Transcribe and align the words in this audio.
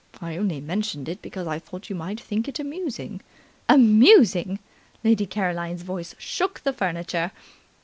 I 0.19 0.35
only 0.35 0.59
mentioned 0.59 1.07
it 1.07 1.21
because 1.21 1.45
I 1.45 1.59
thought 1.59 1.87
you 1.91 1.95
might 1.95 2.19
think 2.19 2.47
it 2.47 2.57
amusing." 2.57 3.21
"Amusing!" 3.69 4.57
Lady 5.03 5.27
Caroline's 5.27 5.83
voice 5.83 6.15
shook 6.17 6.59
the 6.61 6.73
furniture. 6.73 7.29